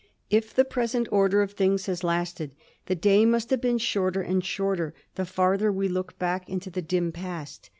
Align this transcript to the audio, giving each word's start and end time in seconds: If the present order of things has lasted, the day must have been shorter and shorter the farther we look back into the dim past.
If 0.31 0.55
the 0.55 0.65
present 0.65 1.07
order 1.11 1.43
of 1.43 1.51
things 1.51 1.85
has 1.85 2.03
lasted, 2.03 2.55
the 2.87 2.95
day 2.95 3.23
must 3.23 3.51
have 3.51 3.61
been 3.61 3.77
shorter 3.77 4.23
and 4.23 4.43
shorter 4.43 4.95
the 5.13 5.27
farther 5.27 5.71
we 5.71 5.87
look 5.87 6.17
back 6.17 6.49
into 6.49 6.71
the 6.71 6.81
dim 6.81 7.11
past. 7.11 7.69